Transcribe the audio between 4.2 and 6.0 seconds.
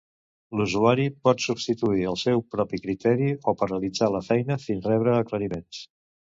feina fins rebre aclariments.